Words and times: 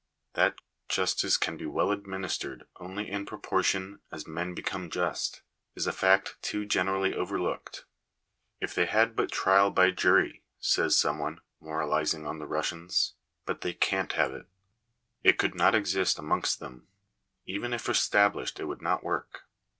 That 0.33 0.57
justice 0.89 1.37
can 1.37 1.57
be 1.57 1.67
well 1.67 1.91
administered 1.91 2.65
only 2.79 3.07
in 3.07 3.23
proportion 3.23 3.99
as 4.11 4.25
men 4.25 4.55
become 4.55 4.89
just, 4.89 5.43
is 5.75 5.85
a 5.85 5.91
fact 5.91 6.37
too 6.41 6.65
generally 6.65 7.13
overlooked." 7.13 7.85
If 8.63 8.73
they 8.73 8.87
had 8.87 9.15
but 9.15 9.31
trial 9.31 9.69
by 9.69 9.91
jury!" 9.91 10.41
says 10.59 10.97
some 10.97 11.19
one, 11.19 11.39
moralizing 11.59 12.25
on 12.25 12.39
the 12.39 12.47
Rus 12.47 12.71
sians. 12.71 13.11
But 13.45 13.61
they 13.61 13.73
can't 13.73 14.13
have 14.13 14.33
it 14.33 14.47
It 15.23 15.37
could 15.37 15.53
not 15.53 15.75
exist 15.75 16.17
amongst 16.17 16.59
them. 16.59 16.87
Even 17.45 17.71
if 17.71 17.87
established 17.87 18.59
it 18.59 18.65
would 18.65 18.81
not 18.81 19.03
work. 19.03 19.43